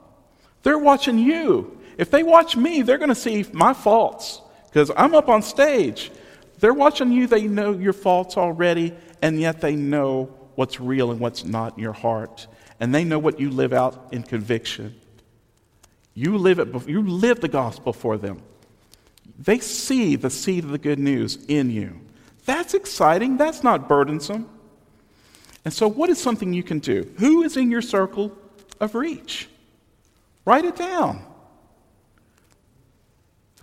[0.64, 1.80] They're watching you.
[1.98, 6.12] If they watch me, they're going to see my faults because I'm up on stage.
[6.60, 11.22] They're watching you, they know your faults already, and yet they know what's real and
[11.22, 12.48] what's not in your heart.
[12.82, 15.00] And they know what you live out in conviction.
[16.14, 18.42] You live, it, you live the gospel for them.
[19.40, 22.02] They see the seed of the good news in you.
[22.46, 23.38] That's exciting.
[23.38, 24.50] That's not burdensome.
[25.63, 27.12] And so, what is something you can do?
[27.17, 28.36] Who is in your circle
[28.80, 29.47] of reach?
[30.45, 31.24] Write it down.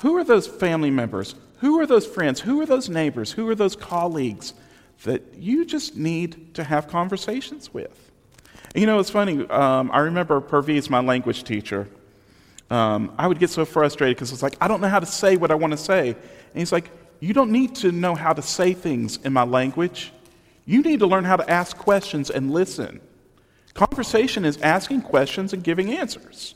[0.00, 1.34] Who are those family members?
[1.58, 2.40] Who are those friends?
[2.40, 3.32] Who are those neighbors?
[3.32, 4.54] Who are those colleagues
[5.02, 8.10] that you just need to have conversations with?
[8.74, 9.48] You know, it's funny.
[9.48, 11.88] Um, I remember Pervez, my language teacher.
[12.70, 15.36] Um, I would get so frustrated because it's like, I don't know how to say
[15.36, 16.10] what I want to say.
[16.10, 16.18] And
[16.54, 20.12] he's like, You don't need to know how to say things in my language.
[20.68, 23.00] You need to learn how to ask questions and listen.
[23.72, 26.54] Conversation is asking questions and giving answers.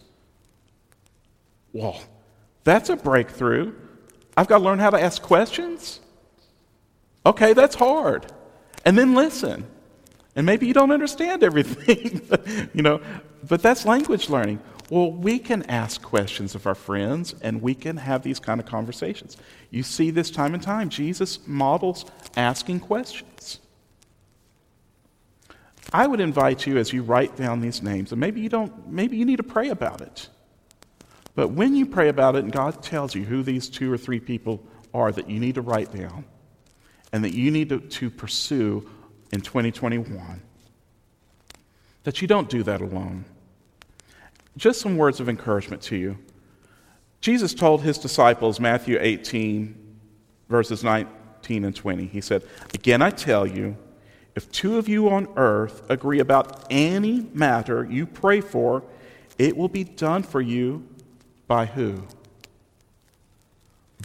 [1.73, 1.99] Well,
[2.63, 3.73] that's a breakthrough.
[4.37, 6.01] I've got to learn how to ask questions?
[7.25, 8.31] Okay, that's hard.
[8.85, 9.67] And then listen.
[10.37, 12.21] And maybe you don't understand everything,
[12.75, 13.01] you know,
[13.49, 14.61] but that's language learning.
[14.91, 18.67] Well, we can ask questions of our friends and we can have these kind of
[18.67, 19.39] conversations.
[19.71, 20.91] You see this time and time.
[20.91, 22.05] Jesus models
[22.37, 23.61] asking questions.
[25.93, 29.17] I would invite you as you write down these names, and maybe you don't, maybe
[29.17, 30.29] you need to pray about it.
[31.35, 34.21] But when you pray about it and God tells you who these two or three
[34.21, 36.25] people are that you need to write down
[37.13, 38.89] and that you need to, to pursue
[39.33, 40.43] in 2021,
[42.05, 43.25] that you don't do that alone.
[44.57, 46.19] Just some words of encouragement to you.
[47.21, 49.97] Jesus told his disciples, Matthew 18,
[50.49, 52.43] verses 19 and 20, he said,
[52.75, 53.77] Again, I tell you,
[54.35, 58.83] if two of you on earth agree about any matter you pray for,
[59.39, 60.87] it will be done for you
[61.47, 62.05] by who?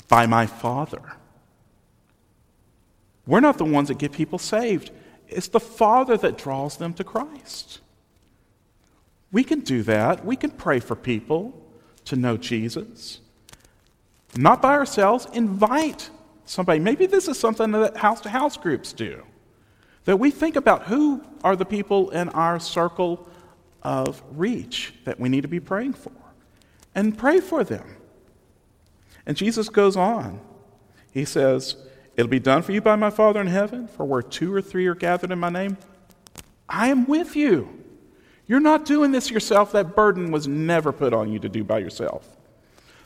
[0.08, 1.02] By my Father.
[3.26, 4.92] We're not the ones that get people saved,
[5.28, 7.80] it's the Father that draws them to Christ.
[9.32, 10.26] We can do that.
[10.26, 11.54] We can pray for people
[12.06, 13.20] to know Jesus.
[14.36, 16.10] Not by ourselves, invite
[16.46, 16.80] somebody.
[16.80, 19.24] Maybe this is something that house to house groups do.
[20.08, 23.28] That we think about who are the people in our circle
[23.84, 26.14] of reach that we need to be praying for
[26.96, 27.98] and pray for them.
[29.26, 30.40] And Jesus goes on.
[31.12, 31.76] He says,
[32.16, 34.88] It'll be done for you by my Father in heaven, for where two or three
[34.88, 35.76] are gathered in my name,
[36.70, 37.68] I am with you.
[38.46, 39.74] You're not doing this yourself.
[39.74, 42.26] That burden was never put on you to do by yourself.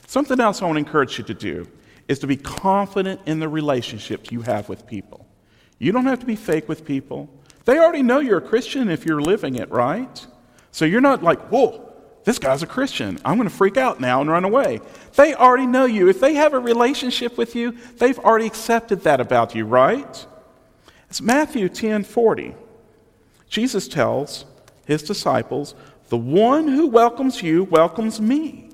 [0.06, 1.66] Something else I want to encourage you to do
[2.06, 5.26] is to be confident in the relationships you have with people.
[5.82, 7.28] You don't have to be fake with people.
[7.64, 10.26] They already know you're a Christian if you're living it, right?
[10.70, 13.18] So you're not like, whoa, this guy's a Christian.
[13.24, 14.78] I'm going to freak out now and run away.
[15.16, 16.08] They already know you.
[16.08, 20.26] If they have a relationship with you, they've already accepted that about you, right?
[21.10, 22.54] It's Matthew 10 40.
[23.48, 24.44] Jesus tells
[24.86, 25.74] his disciples,
[26.10, 28.70] The one who welcomes you welcomes me.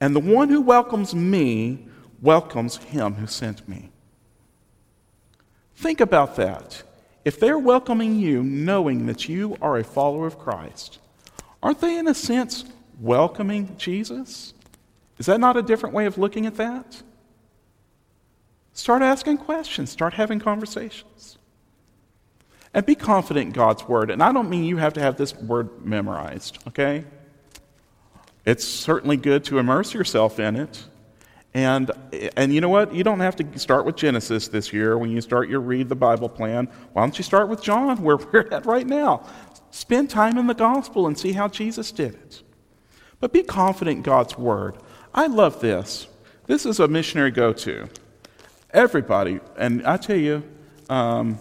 [0.00, 1.86] And the one who welcomes me
[2.20, 3.90] welcomes him who sent me.
[5.78, 6.82] Think about that.
[7.24, 10.98] If they're welcoming you knowing that you are a follower of Christ,
[11.62, 12.64] aren't they, in a sense,
[13.00, 14.54] welcoming Jesus?
[15.18, 17.00] Is that not a different way of looking at that?
[18.72, 21.38] Start asking questions, start having conversations.
[22.74, 24.10] And be confident in God's word.
[24.10, 27.04] And I don't mean you have to have this word memorized, okay?
[28.44, 30.86] It's certainly good to immerse yourself in it.
[31.58, 31.90] And,
[32.36, 32.94] and you know what?
[32.94, 35.96] You don't have to start with Genesis this year when you start your Read the
[35.96, 36.68] Bible plan.
[36.92, 39.26] Why don't you start with John, where we're at right now?
[39.72, 42.42] Spend time in the gospel and see how Jesus did it.
[43.18, 44.76] But be confident in God's word.
[45.12, 46.06] I love this.
[46.46, 47.88] This is a missionary go to.
[48.70, 50.44] Everybody, and I tell you,
[50.88, 51.40] um,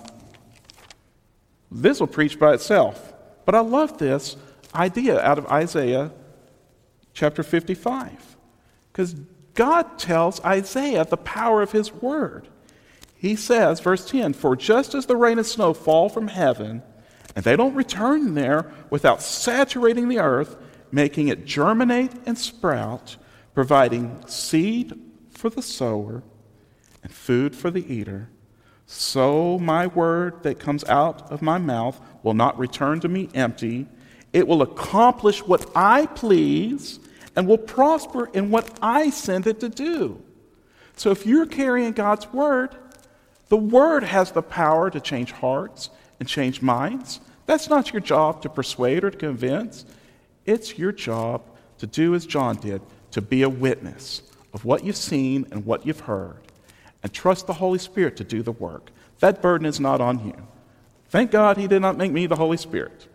[1.69, 3.13] this will preach by itself.
[3.45, 4.35] But I love this
[4.73, 6.11] idea out of Isaiah
[7.13, 8.35] chapter 55.
[8.91, 9.15] Because
[9.57, 12.47] God tells Isaiah the power of his word.
[13.15, 16.83] He says, verse 10 For just as the rain and snow fall from heaven,
[17.35, 20.57] and they don't return there without saturating the earth,
[20.91, 23.17] making it germinate and sprout,
[23.55, 24.93] providing seed
[25.31, 26.21] for the sower
[27.01, 28.29] and food for the eater,
[28.85, 33.87] so my word that comes out of my mouth will not return to me empty.
[34.33, 36.99] It will accomplish what I please
[37.37, 40.19] and will prosper in what I send it to do.
[40.95, 42.75] So if you're carrying God's word,
[43.49, 47.21] the word has the power to change hearts and change minds.
[47.45, 49.85] That's not your job to persuade or to convince.
[50.47, 51.43] It's your job
[51.77, 52.81] to do as John did,
[53.11, 56.39] to be a witness of what you've seen and what you've heard,
[57.03, 58.89] and trust the Holy Spirit to do the work.
[59.19, 60.47] That burden is not on you.
[61.09, 63.07] Thank God he did not make me the Holy Spirit.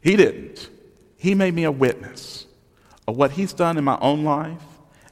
[0.00, 0.70] He didn't.
[1.16, 2.46] He made me a witness
[3.08, 4.62] of what He's done in my own life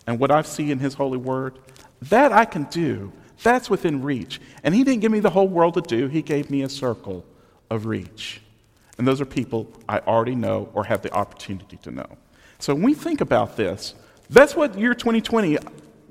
[0.06, 1.58] and what I've seen in His holy word,
[2.02, 3.10] that I can do.
[3.42, 4.38] That's within reach.
[4.62, 7.24] And He didn't give me the whole world to do, He gave me a circle
[7.70, 8.42] of reach.
[8.98, 12.06] And those are people I already know or have the opportunity to know.
[12.58, 13.94] So when we think about this,
[14.28, 15.56] that's what year 2020,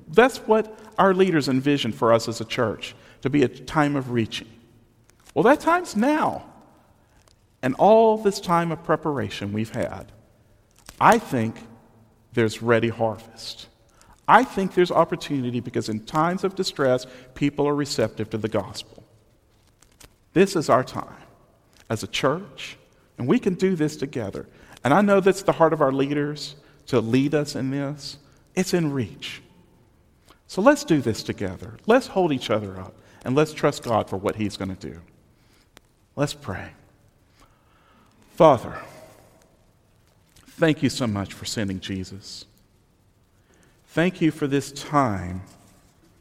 [0.08, 4.10] that's what our leaders envision for us as a church to be a time of
[4.10, 4.48] reaching.
[5.36, 6.46] Well, that time's now.
[7.62, 10.12] And all this time of preparation we've had,
[11.00, 11.56] I think
[12.36, 13.68] there's ready harvest.
[14.28, 19.04] I think there's opportunity because in times of distress, people are receptive to the gospel.
[20.34, 21.24] This is our time
[21.90, 22.78] as a church,
[23.18, 24.48] and we can do this together.
[24.84, 26.56] And I know that's the heart of our leaders
[26.88, 28.18] to lead us in this.
[28.56, 29.42] It's in reach.
[30.48, 31.74] So let's do this together.
[31.88, 35.02] Let's hold each other up, and let's trust God for what He's going to do.
[36.16, 36.72] Let's pray.
[38.36, 38.78] Father,
[40.58, 42.45] Thank you so much for sending Jesus.
[43.88, 45.41] Thank you for this time,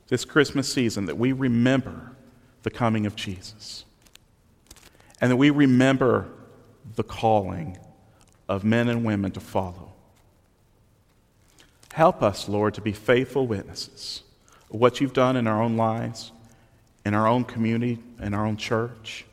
[0.08, 2.16] this Christmas season, that we remember
[2.64, 3.84] the coming of Jesus.
[5.20, 6.28] And that we remember
[6.96, 7.78] the calling
[8.48, 9.92] of men and women to follow.
[11.92, 14.24] Help us, Lord, to be faithful witnesses
[14.68, 16.32] of what you've done in our own lives,
[17.06, 19.26] in our own community, in our own church.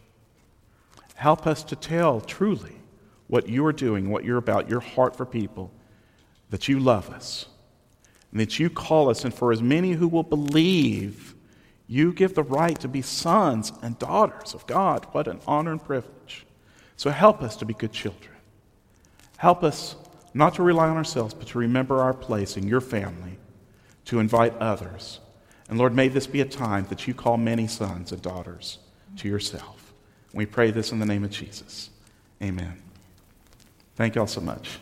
[1.15, 2.75] Help us to tell truly
[3.31, 5.71] what you are doing, what you're about, your heart for people,
[6.49, 7.45] that you love us,
[8.29, 11.33] and that you call us, and for as many who will believe,
[11.87, 15.07] you give the right to be sons and daughters of God.
[15.13, 16.45] What an honor and privilege.
[16.97, 18.35] So help us to be good children.
[19.37, 19.95] Help us
[20.33, 23.37] not to rely on ourselves, but to remember our place in your family,
[24.05, 25.21] to invite others.
[25.69, 28.79] And Lord, may this be a time that you call many sons and daughters
[29.17, 29.93] to yourself.
[30.33, 31.91] We pray this in the name of Jesus.
[32.43, 32.80] Amen.
[33.95, 34.79] Thank y'all so much.